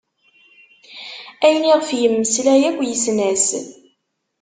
[1.45, 3.47] Ayen i ɣef yemmeslay akk, yessen-as.